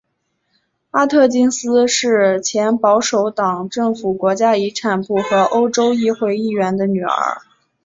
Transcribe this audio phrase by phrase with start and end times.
[0.89, 7.41] 阿特金斯是前保守党政府国家遗产部和欧洲议会议员的女儿。